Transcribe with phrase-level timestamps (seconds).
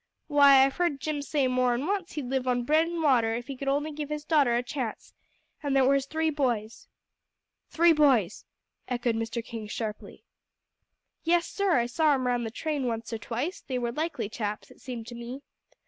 [0.25, 3.55] "Why, I've heard Jim say more'n once he'd live on bread and water if he
[3.55, 5.13] could only give his daughter a chance.
[5.61, 6.87] And there were his three boys."
[7.69, 8.45] "Three boys,"
[8.87, 9.45] echoed Mr.
[9.45, 10.23] King sharply.
[11.23, 11.77] "Yes, sir.
[11.77, 15.05] I saw 'em round the train once or twice; they were likely chaps, it seemed
[15.05, 15.43] to me."